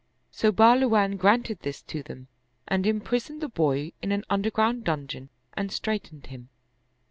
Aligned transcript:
So 0.31 0.51
Bahluwan 0.51 1.15
granted 1.19 1.59
this 1.61 1.83
to 1.83 2.01
them 2.01 2.27
and 2.67 2.87
imprisoned 2.87 3.39
the 3.39 3.47
boy 3.49 3.91
in 4.01 4.11
an 4.11 4.25
underground 4.31 4.83
dungeon 4.83 5.29
and 5.53 5.71
straitened 5.71 6.25
him. 6.25 6.49